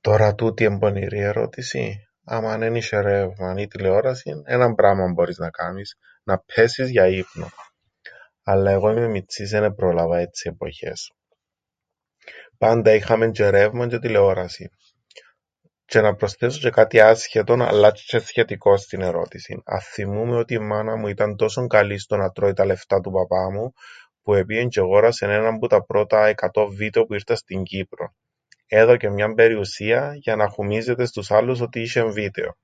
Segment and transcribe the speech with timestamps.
[0.00, 5.50] Τωρά τούτη εν' πονηρή ερώτηση; Άμαν εν είσ̆εν ρεύμαν ή τηλεόρασην έναν πράμαν μπορείς να
[5.50, 5.98] κάμεις.
[6.22, 7.48] Να ππέσεις για ύπνον.
[8.42, 11.12] Αλλά εγώ είμαι μιτσής, εν επρόλαβα έτσι εποχές.
[12.58, 14.70] Πάντα είχαμεν τζ̆αι ρεύμαν τζ̆αι τηλεόρασην.
[15.92, 19.62] Τζ̆αι να προσθέσω τζ̆αι κάτι άσχετον αλλά τζ̆αι σχετικόν στην ερώτησην...
[19.64, 23.50] Αθθυμούμαι ότι η μάνα μου ήταν τόσο καλή στο να τρώει τα λεφτά που παπά
[23.50, 23.72] μου,
[24.22, 28.14] που επήεν τζ̆αι εγόρασεν έναν που τα πρώτα εκατόν βίτεο που ήρταν στην Κύπρον.
[28.66, 32.56] Έδωκεν μιαν περιουσίαν για να χουμίζεται στους άλλους ότι είσ̆εν βίτεο!